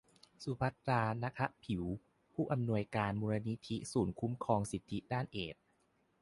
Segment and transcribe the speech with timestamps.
[0.43, 1.83] สุภัทรา นาคะผิว
[2.33, 5.63] ผู้อำนวยการมูลนิธิศูนย์คุ้มครองสิทธิด้านเอดส์